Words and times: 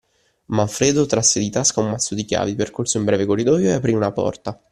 Manfredo 0.47 1.05
trasse 1.05 1.39
di 1.39 1.51
tasca 1.51 1.79
un 1.79 1.91
mazzo 1.91 2.15
di 2.15 2.25
chiavi, 2.25 2.55
percorse 2.55 2.97
un 2.97 3.03
breve 3.03 3.27
corridoio 3.27 3.67
e 3.69 3.73
aprì 3.73 3.93
una 3.93 4.11
porta. 4.11 4.59